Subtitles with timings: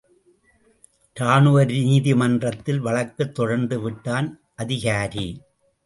[1.17, 4.39] ராணுவ நீதி மன்றத்தில் வழக்குத் தொடர்ந்து விட்டான்
[4.55, 5.41] அதிகாரி.